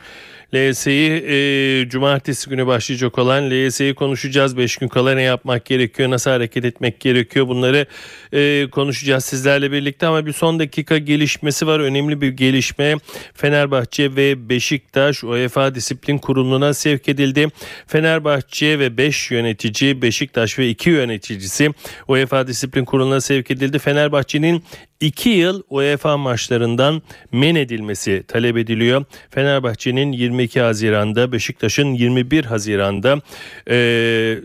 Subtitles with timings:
[0.54, 4.56] LYS'yi e, cumartesi günü başlayacak olan LYS'yi konuşacağız.
[4.56, 7.86] 5 gün kala ne yapmak gerekiyor, nasıl hareket etmek gerekiyor bunları
[8.32, 10.06] e, konuşacağız sizlerle birlikte.
[10.06, 11.80] Ama bir son dakika gelişmesi var.
[11.80, 12.94] Önemli bir gelişme.
[13.34, 17.48] Fenerbahçe ve Beşiktaş UEFA Disiplin Kurulu'na sevk edildi.
[17.86, 21.70] Fenerbahçe ve 5 yönetici, Beşiktaş ve 2 yöneticisi
[22.08, 23.78] UEFA Disiplin Kurulu'na sevk edildi.
[23.78, 24.64] Fenerbahçe'nin
[25.04, 27.02] 2 yıl UEFA maçlarından
[27.32, 29.04] men edilmesi talep ediliyor.
[29.30, 33.20] Fenerbahçe'nin 22 Haziran'da Beşiktaş'ın 21 Haziran'da
[33.70, 34.38] e,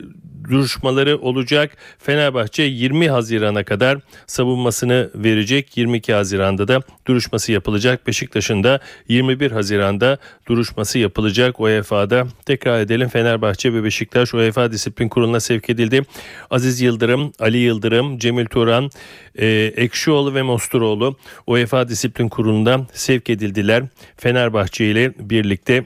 [0.50, 1.78] duruşmaları olacak.
[2.00, 5.78] Fenerbahçe 20 Haziran'a kadar savunmasını verecek.
[5.78, 8.08] 22 Haziran'da da duruşması yapılacak.
[8.08, 12.28] Beşiktaş'ın da 21 Haziran'da duruşması yapılacak UEFA'da.
[12.46, 16.02] Tekrar edelim Fenerbahçe ve Beşiktaş UEFA Disiplin Kurulu'na sevk edildi.
[16.50, 18.90] Aziz Yıldırım, Ali Yıldırım, Cemil Turan,
[19.36, 23.84] e, Ekşioğlu ve Mosturoğlu UEFA Disiplin Kurulu'nda sevk edildiler.
[24.18, 25.84] Fenerbahçe ile birlikte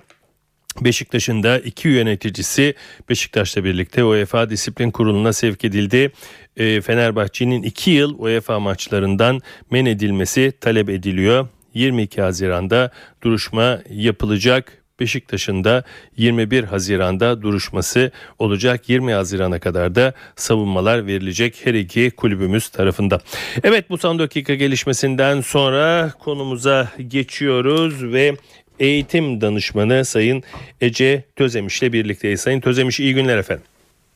[0.82, 2.76] Beşiktaş'ın da iki yöneticisi
[3.10, 6.12] Beşiktaş'la birlikte UEFA Disiplin Kurulu'na sevk edildi.
[6.58, 11.48] E, Fenerbahçe'nin iki yıl UEFA maçlarından men edilmesi talep ediliyor.
[11.74, 12.92] 22 Haziran'da
[13.24, 14.84] duruşma yapılacak.
[15.00, 15.84] Beşiktaş'ın da
[16.18, 18.90] 21 Haziran'da duruşması olacak.
[18.90, 23.20] 20 Haziran'a kadar da savunmalar verilecek her iki kulübümüz tarafında.
[23.64, 28.36] Evet bu son dakika gelişmesinden sonra konumuza geçiyoruz ve
[28.84, 30.44] eğitim danışmanı Sayın
[30.82, 32.42] Ece Tözemiş ile birlikteyiz.
[32.42, 33.66] Sayın Tözemiş iyi günler efendim.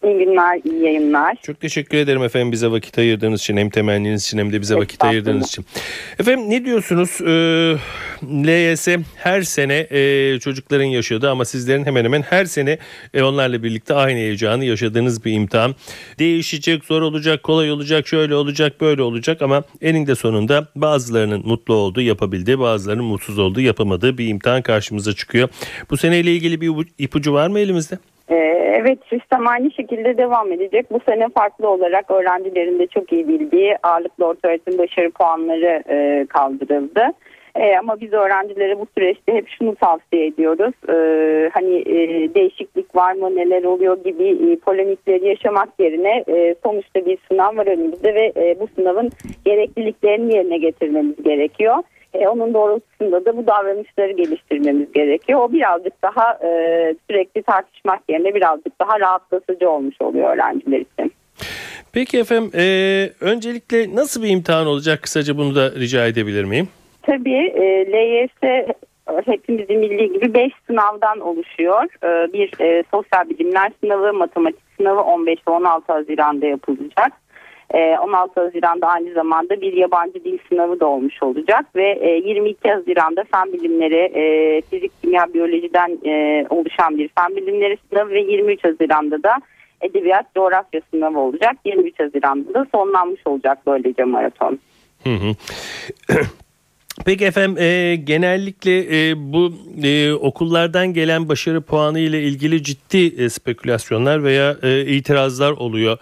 [0.04, 1.38] İyi günler, iyi yayınlar.
[1.44, 5.04] Çok teşekkür ederim efendim bize vakit ayırdığınız için hem temenniniz için hem de bize vakit
[5.04, 5.66] ayırdığınız için.
[6.20, 7.22] Efendim ne diyorsunuz?
[7.22, 7.76] Ee,
[8.24, 12.78] LYS her sene e, çocukların yaşadığı ama sizlerin hemen hemen her sene
[13.14, 15.76] e, onlarla birlikte aynı heyecanı yaşadığınız bir imtihan.
[16.20, 22.02] Değişecek, zor olacak, kolay olacak, şöyle olacak, böyle olacak ama eninde sonunda bazılarının mutlu olduğu,
[22.02, 25.50] yapabildiği, bazılarının mutsuz olduğu, yapamadığı bir imtihan karşımıza çıkıyor.
[25.90, 27.98] Bu seneyle ilgili bir ipucu var mı elimizde?
[28.30, 28.36] Ee,
[28.82, 30.92] evet sistem aynı şekilde devam edecek.
[30.92, 37.02] Bu sene farklı olarak öğrencilerin de çok iyi bildiği ağırlıklı orta başarı puanları e, kaldırıldı.
[37.56, 40.74] E, ama biz öğrencilere bu süreçte hep şunu tavsiye ediyoruz.
[40.90, 40.96] E,
[41.54, 41.86] hani
[42.36, 46.24] değişiklik var mı neler oluyor gibi polemikleri yaşamak yerine
[46.64, 49.10] sonuçta bir sınav var önümüzde ve bu sınavın
[49.46, 51.76] gerekliliklerini yerine getirmemiz gerekiyor.
[52.20, 55.40] E, onun doğrultusunda da bu davranışları geliştirmemiz gerekiyor.
[55.40, 56.50] O birazcık daha e,
[57.10, 61.14] sürekli tartışmak yerine birazcık daha rahatlatıcı olmuş oluyor öğrenciler için.
[61.94, 62.66] Peki efendim e,
[63.22, 66.68] öncelikle nasıl bir imtihan olacak kısaca bunu da rica edebilir miyim?
[67.02, 68.68] Tabii e, LYS
[69.26, 71.84] hepimizin bildiği gibi 5 sınavdan oluşuyor.
[72.04, 77.14] E, bir e, sosyal bilimler sınavı, matematik sınavı 15 ve 16 Haziran'da yapılacak.
[77.74, 83.54] 16 Haziran'da aynı zamanda bir yabancı dil sınavı da olmuş olacak ve 22 Haziran'da fen
[83.54, 84.12] bilimleri,
[84.70, 85.92] fizik, kimya, biyolojiden
[86.50, 89.36] oluşan bir fen bilimleri sınavı ve 23 Haziran'da da
[89.82, 91.56] edebiyat, coğrafya sınavı olacak.
[91.66, 94.60] 23 Haziran'da da sonlanmış olacak böylece maraton.
[95.04, 95.36] Hı hı.
[97.06, 99.52] Peki efendim e, genellikle e, bu
[99.84, 105.98] e, okullardan gelen başarı puanı ile ilgili ciddi e, spekülasyonlar veya e, itirazlar oluyor.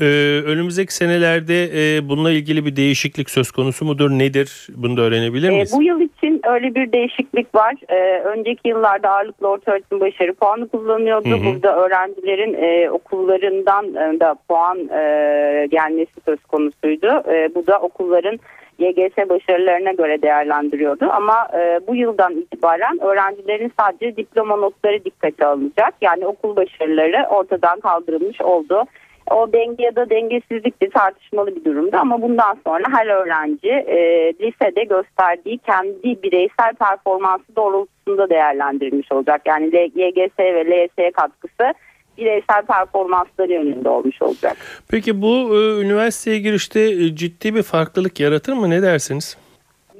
[0.00, 0.04] E,
[0.46, 4.10] önümüzdeki senelerde e, bununla ilgili bir değişiklik söz konusu mudur?
[4.10, 4.68] Nedir?
[4.76, 5.74] Bunu da öğrenebilir e, miyiz?
[5.74, 7.74] E, bu yıl için öyle bir değişiklik var.
[7.88, 11.30] E, önceki yıllarda ağırlıklı orta öğretim başarı puanı kullanıyordu.
[11.30, 11.44] Hı hı.
[11.44, 17.06] Burada öğrencilerin e, okullarından e, da puan e, gelmesi söz konusuydu.
[17.06, 18.40] E, bu da okulların
[18.78, 21.06] YGS başarılarına göre değerlendiriyordu.
[21.10, 25.94] Ama e, bu yıldan itibaren öğrencilerin sadece diploma notları dikkate alınacak.
[26.00, 28.84] Yani okul başarıları ortadan kaldırılmış oldu.
[29.30, 33.98] O denge ya da dengesizlik de tartışmalı bir durumda ama bundan sonra her öğrenci e,
[34.40, 39.42] lisede gösterdiği kendi bireysel performansı doğrultusunda değerlendirilmiş olacak.
[39.46, 41.74] Yani YGS ve LYS katkısı
[42.18, 44.56] bireysel performansları yönünde olmuş olacak.
[44.90, 48.70] Peki bu e, üniversiteye girişte e, ciddi bir farklılık yaratır mı?
[48.70, 49.36] Ne dersiniz?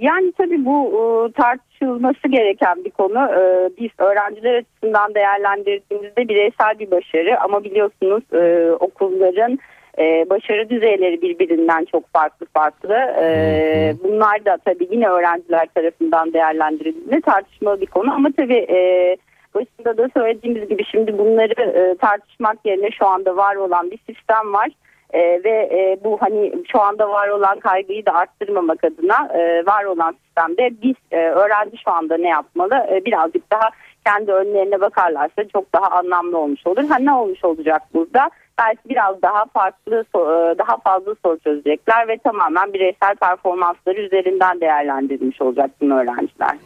[0.00, 3.18] Yani tabii bu e, tartışılması gereken bir konu.
[3.18, 9.58] Ee, biz öğrenciler açısından değerlendirdiğimizde bireysel bir başarı ama biliyorsunuz e, okulların
[9.98, 12.94] e, başarı düzeyleri birbirinden çok farklı farklı.
[12.94, 19.16] E, bunlar da tabii yine öğrenciler tarafından değerlendirildiğinde tartışmalı bir konu ama tabii e,
[19.54, 24.52] başında da söylediğimiz gibi şimdi bunları e, tartışmak yerine şu anda var olan bir sistem
[24.52, 24.68] var.
[25.12, 29.84] E, ve e, bu hani şu anda var olan kaygıyı da arttırmamak adına e, var
[29.84, 33.70] olan sistemde biz e, öğrenci şu anda ne yapmalı e, birazcık daha
[34.06, 36.88] kendi önlerine bakarlarsa çok daha anlamlı olmuş olur.
[36.88, 38.30] Ha ne olmuş olacak burada?
[38.58, 45.40] Belki biraz daha farklı e, daha fazla soru çözecekler ve tamamen bireysel performansları üzerinden değerlendirilmiş
[45.40, 46.56] olacak tüm öğrenciler.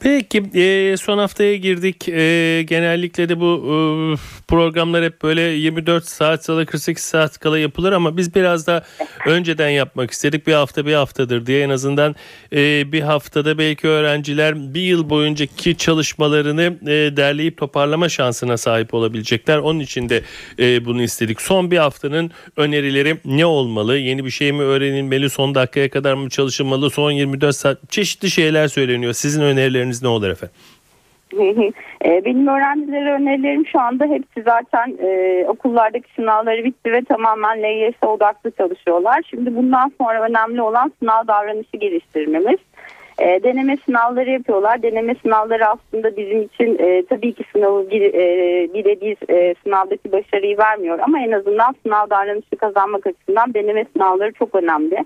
[0.00, 2.08] Peki e, son haftaya girdik.
[2.08, 3.60] E, genellikle de bu
[4.48, 8.84] programlar hep böyle 24 saat ya 48 saat kala yapılır ama biz biraz da
[9.26, 10.46] önceden yapmak istedik.
[10.46, 12.14] Bir hafta bir haftadır diye en azından
[12.92, 16.80] bir haftada belki öğrenciler bir yıl boyuncaki çalışmalarını
[17.16, 19.58] derleyip toparlama şansına sahip olabilecekler.
[19.58, 20.22] Onun için de
[20.84, 21.40] bunu istedik.
[21.40, 23.98] Son bir haftanın önerileri ne olmalı?
[23.98, 25.30] Yeni bir şey mi öğrenilmeli?
[25.30, 26.90] Son dakikaya kadar mı çalışılmalı?
[26.90, 29.12] Son 24 saat çeşitli şeyler söyleniyor.
[29.12, 30.54] Sizin önerileriniz ne olur efendim?
[32.04, 37.94] E, benim öğrencilere önerilerim şu anda hepsi zaten e, okullardaki sınavları bitti ve tamamen LYS
[38.02, 39.22] odaklı çalışıyorlar.
[39.30, 42.58] Şimdi bundan sonra önemli olan sınav davranışı geliştirmemiz.
[43.20, 44.82] E, deneme sınavları yapıyorlar.
[44.82, 48.24] Deneme sınavları aslında bizim için e, tabii ki sınavı bir, e,
[48.74, 54.54] birebir e, sınavdaki başarıyı vermiyor ama en azından sınav davranışı kazanmak açısından deneme sınavları çok
[54.54, 55.04] önemli.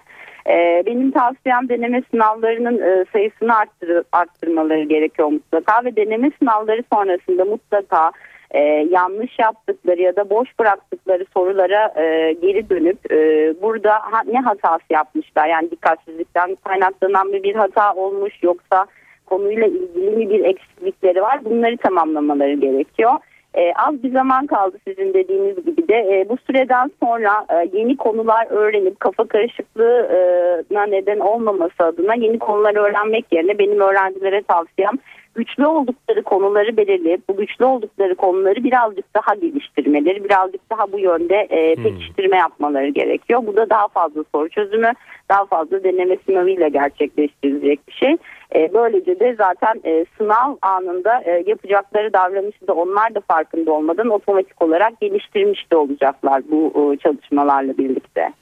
[0.49, 7.45] E, benim tavsiyem deneme sınavlarının e, sayısını arttır, arttırmaları gerekiyor mutlaka ve deneme sınavları sonrasında
[7.45, 8.13] mutlaka
[8.55, 8.61] e,
[8.91, 13.17] yanlış yaptıkları ya da boş bıraktıkları sorulara e, geri dönüp e,
[13.63, 15.47] burada ha, ne hatası yapmışlar?
[15.47, 18.87] Yani dikkatsizlikten kaynaklanan bir, bir hata olmuş yoksa
[19.27, 21.45] konuyla ilgili mi bir eksiklikleri var?
[21.45, 23.13] Bunları tamamlamaları gerekiyor.
[23.55, 25.95] E, az bir zaman kaldı sizin dediğiniz gibi de.
[25.95, 32.77] E, bu süreden sonra e, yeni konular öğrenip kafa karışıklığına neden olmaması adına yeni konular
[32.77, 34.95] öğrenmek yerine benim öğrencilere tavsiyem
[35.35, 41.35] güçlü oldukları konuları belirleyip bu güçlü oldukları konuları birazcık daha geliştirmeleri, birazcık daha bu yönde
[41.35, 41.83] e, hmm.
[41.85, 43.43] pekiştirme yapmaları gerekiyor.
[43.47, 44.93] Bu da daha fazla soru çözümü,
[45.29, 48.17] daha fazla deneme sınavıyla gerçekleştirilecek bir şey.
[48.55, 54.09] E, böylece de zaten e, sınav anında e, yapacakları davranışı da onlar da farkında olmadan
[54.09, 58.33] otomatik olarak geliştirmiş de olacaklar bu e, çalışmalarla birlikte.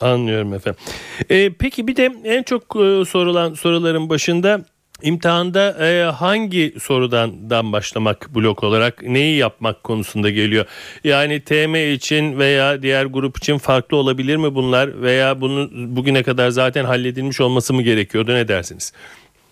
[0.00, 0.80] Anlıyorum efendim.
[1.30, 4.60] E, peki bir de en çok e, sorulan soruların başında
[5.02, 10.66] İmtihanda e, hangi sorudan başlamak blok olarak neyi yapmak konusunda geliyor?
[11.04, 16.48] Yani TM için veya diğer grup için farklı olabilir mi bunlar veya bunun bugüne kadar
[16.48, 18.92] zaten halledilmiş olması mı gerekiyordu ne dersiniz?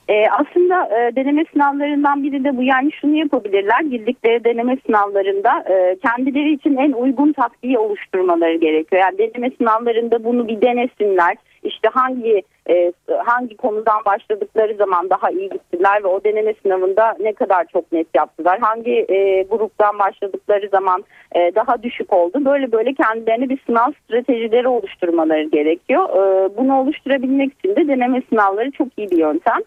[0.09, 5.97] E, aslında e, deneme sınavlarından biri de bu yani şunu yapabilirler girdikleri deneme sınavlarında e,
[6.03, 9.03] kendileri için en uygun taktiği oluşturmaları gerekiyor.
[9.03, 12.93] Yani deneme sınavlarında bunu bir denesinler işte hangi e,
[13.25, 18.07] hangi konudan başladıkları zaman daha iyi gittiler ve o deneme sınavında ne kadar çok net
[18.15, 18.59] yaptılar.
[18.59, 22.45] Hangi e, gruptan başladıkları zaman e, daha düşük oldu.
[22.45, 26.09] Böyle böyle kendilerine bir sınav stratejileri oluşturmaları gerekiyor.
[26.11, 29.61] E, bunu oluşturabilmek için de deneme sınavları çok iyi bir yöntem.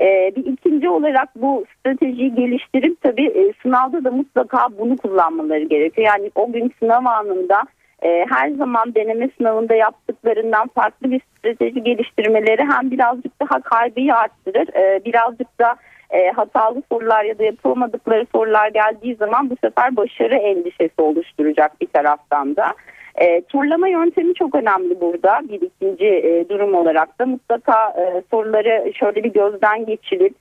[0.00, 6.06] Ee, bir ikinci olarak bu stratejiyi geliştirip tabii e, sınavda da mutlaka bunu kullanmaları gerekiyor.
[6.06, 7.62] Yani o gün sınav anında
[8.04, 14.68] e, her zaman deneme sınavında yaptıklarından farklı bir strateji geliştirmeleri hem birazcık daha kaybıyı arttırır,
[14.74, 15.76] e, birazcık da
[16.10, 21.86] e, hatalı sorular ya da yapılmadıkları sorular geldiği zaman bu sefer başarı endişesi oluşturacak bir
[21.86, 22.74] taraftan da.
[23.14, 28.92] E, turlama yöntemi çok önemli burada bir ikinci e, durum olarak da mutlaka e, soruları
[28.94, 30.34] şöyle bir gözden geçirip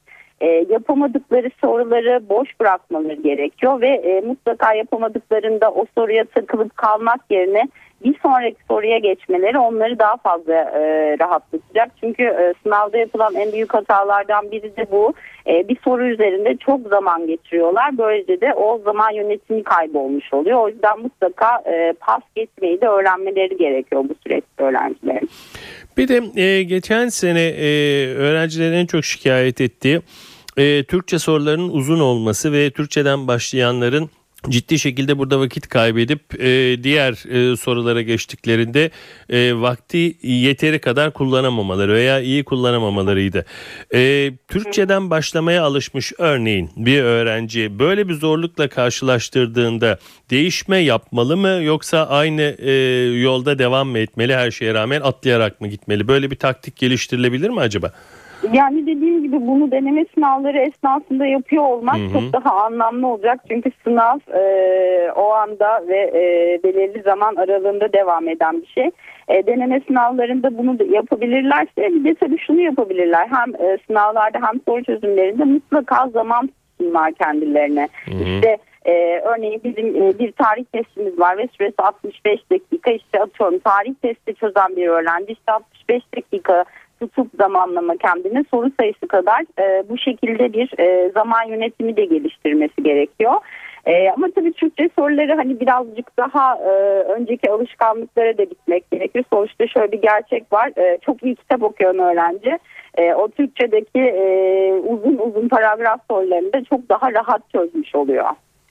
[0.43, 7.67] e, yapamadıkları soruları boş bırakmaları gerekiyor ve e, mutlaka yapamadıklarında o soruya takılıp kalmak yerine
[8.03, 11.91] bir sonraki soruya geçmeleri onları daha fazla e, rahatlatacak.
[11.99, 15.13] Çünkü e, sınavda yapılan en büyük hatalardan biri de bu.
[15.47, 17.97] E, bir soru üzerinde çok zaman geçiriyorlar.
[17.97, 20.59] Böylece de o zaman yönetimi kaybolmuş oluyor.
[20.59, 25.29] O yüzden mutlaka e, pas geçmeyi de öğrenmeleri gerekiyor bu süreçte öğrencilerin.
[25.97, 27.67] Bir de e, geçen sene e,
[28.15, 30.01] öğrencilerin en çok şikayet ettiği
[30.57, 34.09] e, Türkçe soruların uzun olması ve Türkçeden başlayanların
[34.49, 38.91] ciddi şekilde burada vakit kaybedip e, diğer e, sorulara geçtiklerinde
[39.29, 43.45] e, vakti yeteri kadar kullanamamaları veya iyi kullanamamalarıydı.
[43.93, 52.07] E, Türkçeden başlamaya alışmış örneğin bir öğrenci böyle bir zorlukla karşılaştırdığında değişme yapmalı mı yoksa
[52.07, 52.71] aynı e,
[53.21, 56.07] yolda devam mı etmeli her şeye rağmen atlayarak mı gitmeli?
[56.07, 57.93] Böyle bir taktik geliştirilebilir mi acaba?
[58.51, 62.13] Yani dediğim gibi bunu deneme sınavları esnasında yapıyor olmak Hı hı.
[62.13, 63.39] çok daha anlamlı olacak.
[63.47, 66.23] Çünkü sınav e, o anda ve e,
[66.63, 68.91] belirli zaman aralığında devam eden bir şey.
[69.27, 73.27] E, deneme sınavlarında bunu da yapabilirlerse bir de tabii şunu yapabilirler.
[73.27, 77.87] Hem e, sınavlarda hem soru çözümlerinde mutlaka zaman tutsunlar kendilerine.
[78.07, 82.91] İşte e, örneğin bizim e, bir tarih testimiz var ve süresi 65 dakika.
[82.91, 86.65] İşte atıyorum tarih testi çözen bir öğrenci işte 65 dakika
[87.07, 92.83] tutup zamanlama kendine soru sayısı kadar e, bu şekilde bir e, zaman yönetimi de geliştirmesi
[92.83, 93.33] gerekiyor.
[93.85, 96.69] E, ama tabii Türkçe soruları hani birazcık daha e,
[97.03, 99.25] önceki alışkanlıklara da gitmek gerekir.
[99.33, 100.71] Sonuçta şöyle bir gerçek var.
[100.77, 102.59] E, çok iyi kitap okuyan öğrenci
[102.97, 108.25] e, o Türkçedeki e, uzun uzun paragraf sorularını da çok daha rahat çözmüş oluyor.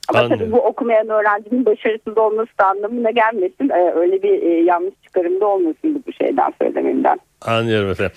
[0.08, 0.38] Ama Anlıyorum.
[0.38, 3.68] tabii bu okumayan öğrencinin başarısız olması da anlamına gelmesin.
[3.68, 7.18] E, öyle bir e, yanlış çıkarımda olmasın bu şeyden söylememden.
[7.44, 8.12] Anlıyorum efendim.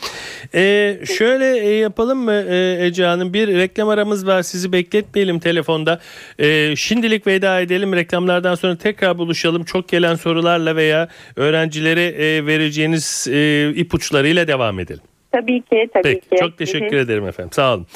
[0.56, 3.34] Ee, şöyle e, yapalım mı e, Ece Hanım?
[3.34, 4.42] Bir reklam aramız var.
[4.42, 6.00] Sizi bekletmeyelim telefonda.
[6.40, 7.94] Ee, şimdilik veda edelim.
[7.96, 9.64] Reklamlardan sonra tekrar buluşalım.
[9.64, 15.04] Çok gelen sorularla veya öğrencilere e, vereceğiniz e, ipuçlarıyla devam edelim.
[15.32, 16.30] Tabii ki tabii Peki.
[16.30, 16.36] ki.
[16.40, 17.52] Çok teşekkür ederim efendim.
[17.54, 17.88] Sağ olun.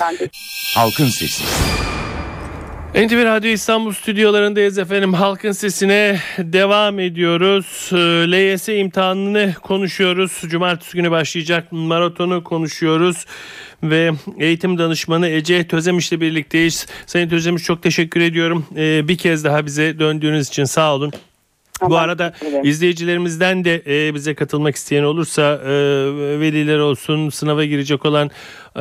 [0.75, 1.43] Halkın Sesi.
[2.95, 5.13] NTV Radyo İstanbul stüdyolarındayız efendim.
[5.13, 7.89] Halkın sesine devam ediyoruz.
[7.93, 7.97] Ee,
[8.31, 10.41] LYS imtihanını konuşuyoruz.
[10.47, 13.25] Cumartesi günü başlayacak maratonu konuşuyoruz.
[13.83, 16.87] Ve eğitim danışmanı Ece Tözemiş ile birlikteyiz.
[17.05, 18.65] Sayın Tözemiş çok teşekkür ediyorum.
[18.75, 21.13] Ee, bir kez daha bize döndüğünüz için sağ olun.
[21.81, 22.69] Bu Tamam, arada teşekkür ederim.
[22.69, 25.69] izleyicilerimizden de e, bize katılmak isteyen olursa e,
[26.39, 28.31] veliler olsun, sınava girecek olan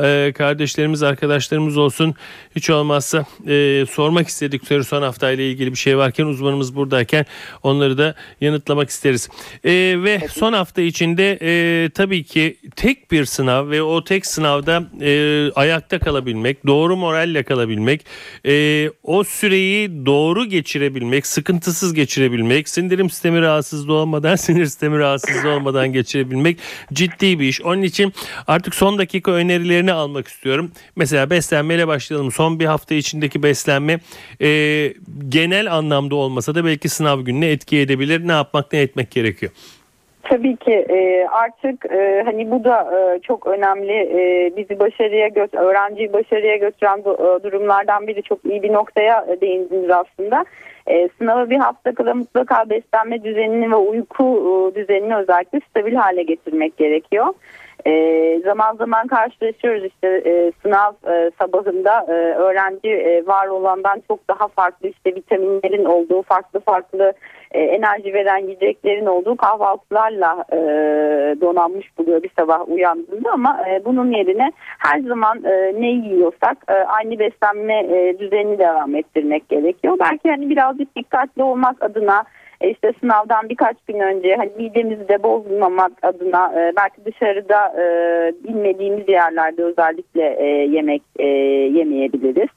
[0.01, 2.15] e, kardeşlerimiz, arkadaşlarımız olsun.
[2.55, 7.25] Hiç olmazsa e, sormak istedikleri son haftayla ilgili bir şey varken uzmanımız buradayken
[7.63, 9.29] onları da yanıtlamak isteriz.
[9.63, 9.71] E,
[10.03, 15.51] ve son hafta içinde e, tabii ki tek bir sınav ve o tek sınavda e,
[15.55, 18.05] ayakta kalabilmek, doğru moralle kalabilmek,
[18.45, 25.93] e, o süreyi doğru geçirebilmek, sıkıntısız geçirebilmek, sindirim sistemi rahatsızlığı olmadan, sinir sistemi rahatsızlığı olmadan
[25.93, 26.59] geçirebilmek
[26.93, 27.61] ciddi bir iş.
[27.61, 28.13] Onun için
[28.47, 30.71] artık son dakika önerilerini almak istiyorum.
[30.95, 32.31] Mesela beslenmeyle başlayalım.
[32.31, 33.99] Son bir hafta içindeki beslenme
[34.41, 34.93] e,
[35.29, 38.27] genel anlamda olmasa da belki sınav gününe etki edebilir.
[38.27, 39.51] Ne yapmak ne etmek gerekiyor?
[40.29, 45.57] Tabii ki e, artık e, hani bu da e, çok önemli e, bizi başarıya gö-
[45.57, 50.45] öğrenciyi başarıya götüren du- e, durumlardan biri çok iyi bir noktaya e, değindiniz aslında.
[50.87, 56.23] E, sınava bir hafta kala mutlaka beslenme düzenini ve uyku e, düzenini özellikle stabil hale
[56.23, 57.27] getirmek gerekiyor.
[57.87, 64.27] E, zaman zaman karşılaşıyoruz işte e, sınav e, sabahında e, öğrenci e, var olandan çok
[64.29, 67.13] daha farklı işte vitaminlerin olduğu farklı farklı
[67.51, 70.57] e, enerji veren yiyeceklerin olduğu kahvaltılarla e,
[71.41, 76.73] donanmış buluyor bir sabah uyandığında ama e, bunun yerine her zaman e, ne yiyorsak e,
[76.73, 79.97] aynı beslenme e, düzenini devam ettirmek gerekiyor.
[79.99, 82.23] Belki hani birazcık dikkatli olmak adına
[82.61, 85.17] işte sınavdan birkaç gün önce hani midemizi de
[86.01, 87.83] adına e, belki dışarıda e,
[88.43, 91.25] bilmediğimiz yerlerde özellikle e, yemek e,
[91.77, 92.49] yemeyebiliriz.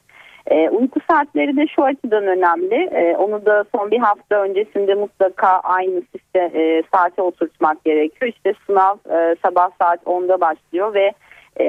[0.47, 2.75] E, uyku saatleri de şu açıdan önemli.
[2.75, 8.31] E, onu da son bir hafta öncesinde mutlaka aynı siste, e, saate oturtmak gerekiyor.
[8.31, 11.11] İşte sınav e, sabah saat 10'da başlıyor ve
[11.59, 11.67] e,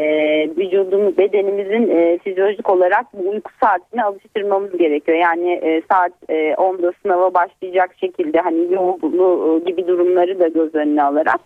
[0.57, 5.19] vücudumuz, bedenimizin e, fizyolojik olarak bu uyku saatine alıştırmamız gerekiyor.
[5.19, 10.75] Yani e, saat e, 10'da sınava başlayacak şekilde hani yoğunluğu e, gibi durumları da göz
[10.75, 11.41] önüne alarak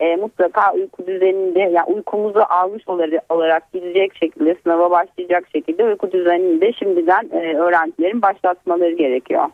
[0.00, 6.12] e, mutlaka uyku düzeninde yani uykumuzu almış olarak, olarak gidecek şekilde sınava başlayacak şekilde uyku
[6.12, 9.44] düzenini de şimdiden e, öğrencilerin başlatmaları gerekiyor.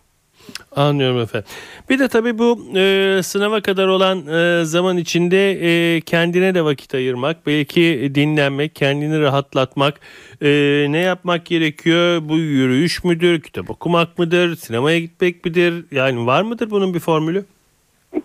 [0.77, 1.49] Anlıyorum efendim.
[1.91, 6.95] Bir de tabii bu e, sınava kadar olan e, zaman içinde e, kendine de vakit
[6.95, 10.01] ayırmak, belki dinlenmek, kendini rahatlatmak,
[10.43, 10.49] e,
[10.89, 12.29] ne yapmak gerekiyor?
[12.29, 15.85] Bu yürüyüş müdür, kitap okumak mıdır, sinemaya gitmek midir?
[15.91, 17.45] Yani var mıdır bunun bir formülü?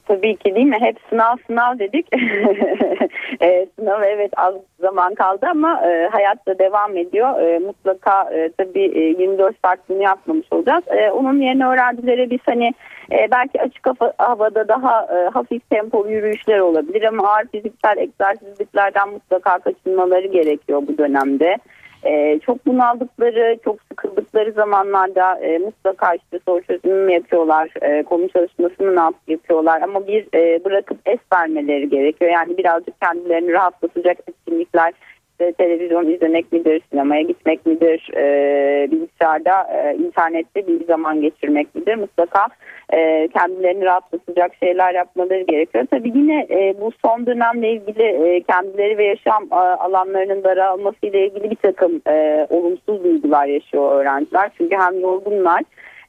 [0.06, 0.78] Tabii ki değil mi?
[0.80, 2.08] Hep sınav sınav dedik.
[3.42, 7.42] e, sınav evet az zaman kaldı ama e, hayat da devam ediyor.
[7.42, 10.84] E, mutlaka e, tabii e, 24 saat bunu yapmamış olacağız.
[10.88, 12.74] E, onun yerine öğrencilere biz hani
[13.12, 19.10] e, belki açık hava, havada daha e, hafif tempolu yürüyüşler olabilir ama ağır fiziksel egzersizliklerden
[19.10, 21.58] mutlaka kaçınmaları gerekiyor bu dönemde.
[22.06, 28.30] Ee, çok bunaldıkları, çok sıkıldıkları zamanlarda e, mutlaka işte soru çözümü mü yapıyorlar, e, konu
[28.30, 32.32] çalışmasını yap- yapıyorlar ama bir e, bırakıp es vermeleri gerekiyor.
[32.32, 34.94] Yani birazcık kendilerini rahatlatacak etkinlikler,
[35.42, 41.96] işte televizyon izlemek midir, sinemaya gitmek midir, e, bilgisayarda, e, internette bir zaman geçirmek midir?
[41.96, 42.48] Mutlaka
[42.94, 45.86] e, kendilerini rahatlatacak şeyler yapmaları gerekiyor.
[45.92, 51.28] Tabii yine e, bu son dönemle ilgili e, kendileri ve yaşam e, alanlarının daralması ile
[51.28, 54.52] ilgili bir takım e, olumsuz duygular yaşıyor öğrenciler.
[54.58, 55.62] Çünkü hem yorgunlar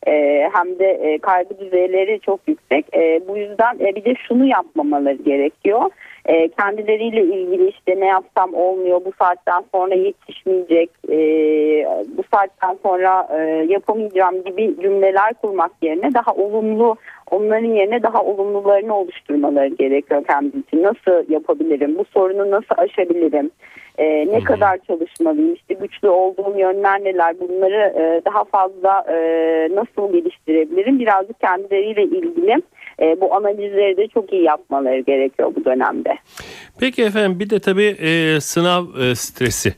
[0.06, 2.94] e, hem de e, kaygı düzeyleri çok yüksek.
[2.94, 5.90] E, bu yüzden bir de şunu yapmamaları gerekiyor.
[6.26, 11.16] E, kendileriyle ilgili işte ne yapsam olmuyor, bu saatten sonra yetişmeyecek, e,
[12.16, 16.96] bu saatten sonra e, yapamayacağım gibi cümleler kurmak yerine daha olumlu,
[17.30, 20.82] onların yerine daha olumlularını oluşturmaları gerekiyor kendi için.
[20.82, 23.50] Nasıl yapabilirim, bu sorunu nasıl aşabilirim?
[23.98, 29.16] e, ne kadar çalışmalıyım, işte güçlü olduğum yönler neler bunları e, daha fazla e,
[29.74, 32.62] nasıl geliştirebilirim birazcık kendileriyle ilgili
[33.02, 36.16] e, bu analizleri de çok iyi yapmaları gerekiyor bu dönemde.
[36.80, 39.74] Peki efendim bir de tabii e, sınav e, stresi.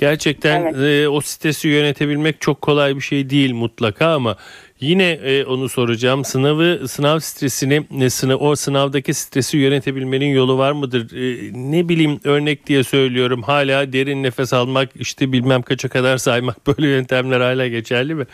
[0.00, 1.04] Gerçekten Evet.
[1.04, 4.36] e, o stresi yönetebilmek çok kolay bir şey değil mutlaka ama
[4.80, 6.24] yine e, onu soracağım.
[6.24, 11.16] Sınavı sınav stresini ne sınav o sınavdaki stresi yönetebilmenin yolu var mıdır?
[11.16, 13.42] E, ne bileyim örnek diye söylüyorum.
[13.42, 18.24] Hala derin nefes almak, işte bilmem kaça kadar saymak böyle yöntemler hala geçerli mi?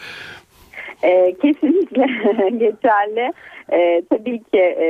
[1.03, 2.07] E, kesinlikle
[2.59, 3.33] geçerli.
[3.73, 4.89] E, tabii ki e,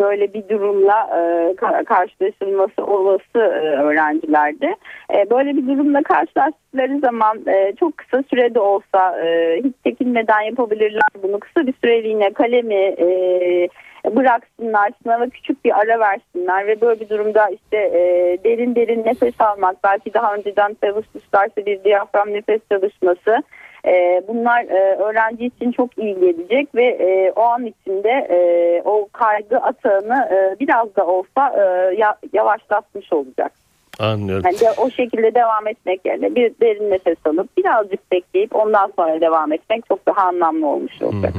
[0.00, 1.20] böyle bir durumla e,
[1.54, 4.76] ka- karşılaşılması olası e, öğrencilerde.
[5.14, 11.08] E, böyle bir durumla karşılaştıkları zaman e, çok kısa sürede olsa e, hiç çekinmeden yapabilirler
[11.22, 11.40] bunu.
[11.40, 13.68] Kısa bir süreliğine kalemi e,
[14.10, 19.40] bıraksınlar, sınava küçük bir ara versinler ve böyle bir durumda işte e, derin derin nefes
[19.40, 23.42] almak, belki daha önceden çalışmışlarsa bir diyafram nefes çalışması
[23.86, 28.38] e, bunlar e, öğrenci için çok iyi gelecek ve e, o an içinde e,
[28.84, 33.61] o kaygı atağını e, biraz da olsa e, ya- yavaşlatmış olacak.
[34.02, 34.44] Anlıyorum.
[34.46, 39.20] Yani de o şekilde devam etmek yerine bir derin nefes alıp birazcık bekleyip ondan sonra
[39.20, 41.34] devam etmek çok daha anlamlı olmuş olacak.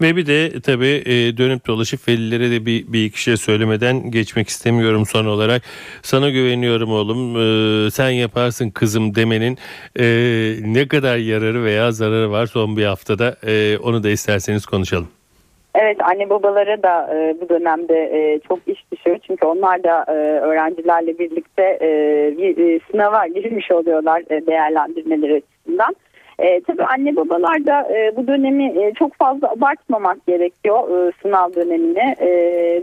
[0.00, 4.48] Ve bir de tabii e, dönüp dolaşıp velilere de bir, bir iki şey söylemeden geçmek
[4.48, 5.62] istemiyorum son olarak.
[6.02, 7.36] Sana güveniyorum oğlum
[7.86, 9.58] e, sen yaparsın kızım demenin
[9.98, 10.04] e,
[10.62, 15.08] ne kadar yararı veya zararı var son bir haftada e, onu da isterseniz konuşalım.
[15.74, 20.12] Evet anne babalara da e, bu dönemde e, çok iş düşüyor çünkü onlar da e,
[20.40, 21.88] öğrencilerle birlikte e,
[22.38, 25.96] bir e, sınava girmiş oluyorlar e, değerlendirmeleri açısından.
[26.38, 31.54] E, tabii anne babalar da e, bu dönemi e, çok fazla abartmamak gerekiyor e, sınav
[31.54, 32.14] dönemini.
[32.20, 32.28] E,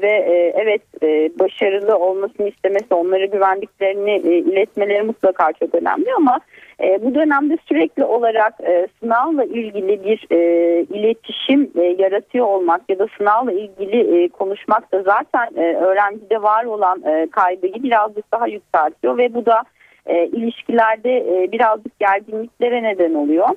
[0.01, 6.39] ve e, evet e, başarılı olmasını istemesi onlara güvendiklerini e, iletmeleri mutlaka çok önemli ama
[6.83, 10.39] e, bu dönemde sürekli olarak e, sınavla ilgili bir e,
[10.81, 16.65] iletişim e, yaratıyor olmak ya da sınavla ilgili e, konuşmak da zaten e, öğrencide var
[16.65, 19.63] olan e, kaygıyı birazcık daha yükseltiyor ve bu da
[20.05, 23.49] e, ilişkilerde e, birazcık gerginliklere neden oluyor.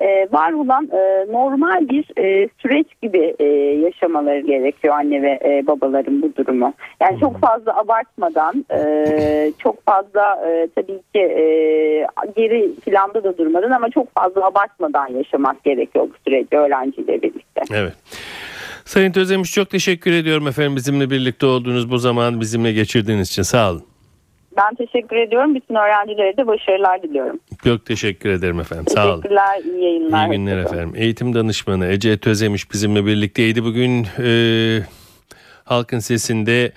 [0.00, 3.44] E, var olan e, normal bir e, süreç gibi e,
[3.84, 6.74] yaşamaları gerekiyor anne ve e, babaların bu durumu.
[7.00, 11.42] Yani çok fazla abartmadan, e, çok fazla e, tabii ki e,
[12.36, 17.60] geri planda da durmadan ama çok fazla abartmadan yaşamak gerekiyor bu süreci öğrenciyle birlikte.
[17.74, 17.92] Evet.
[18.84, 23.70] Sayın Tözemiş çok teşekkür ediyorum efendim bizimle birlikte olduğunuz bu zaman bizimle geçirdiğiniz için sağ
[23.70, 23.82] olun.
[24.58, 25.54] Ben teşekkür ediyorum.
[25.54, 27.40] Bütün öğrencilere de başarılar diliyorum.
[27.64, 29.20] Çok teşekkür ederim efendim sağ olun.
[29.20, 30.28] Teşekkürler, iyi yayınlar.
[30.28, 30.78] İyi günler Hoşçakalın.
[30.78, 31.02] efendim.
[31.02, 33.64] Eğitim danışmanı Ece Tözemiş bizimle birlikteydi.
[33.64, 34.30] Bugün e,
[35.64, 36.72] Halkın Sesi'nde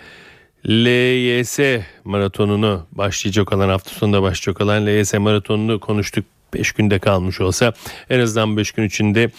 [0.70, 1.60] LYS
[2.04, 6.26] maratonunu başlayacak olan hafta sonunda başlayacak olan LYS maratonunu konuştuk.
[6.54, 7.74] 5 günde kalmış olsa
[8.10, 9.32] en azından 5 gün içinde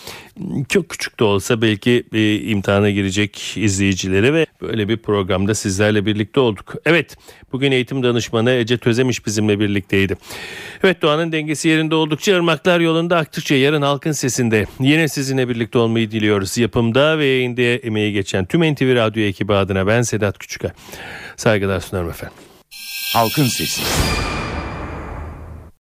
[0.69, 6.41] çok küçük de olsa belki e, imtihana girecek izleyicilere ve böyle bir programda sizlerle birlikte
[6.41, 6.75] olduk.
[6.87, 7.17] Evet
[7.53, 10.17] bugün eğitim danışmanı Ece Tözemiş bizimle birlikteydi.
[10.85, 16.11] Evet doğanın dengesi yerinde oldukça ırmaklar yolunda aktıkça yarın halkın sesinde yine sizinle birlikte olmayı
[16.11, 16.59] diliyoruz.
[16.59, 20.71] Yapımda ve yayında emeği geçen tüm NTV Radyo ekibi adına ben Sedat Küçükay.
[21.37, 22.37] Saygılar sunarım efendim.
[23.15, 23.83] Halkın Sesi.